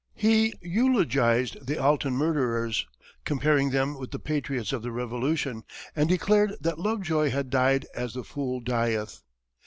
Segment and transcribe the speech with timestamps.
[0.15, 2.87] He eulogized the Alton murderers,
[3.23, 5.63] comparing them with the patriots of the Revolution,
[5.95, 9.21] and declared that Lovejoy had "died as the fool dieth."